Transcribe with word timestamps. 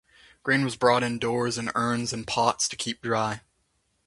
Grain 0.41 0.63
was 0.65 0.75
brought 0.75 1.03
indoors 1.03 1.59
in 1.59 1.69
urns 1.75 2.11
and 2.11 2.25
pots 2.25 2.67
to 2.67 2.75
keep 2.75 3.03
dry. 3.03 3.41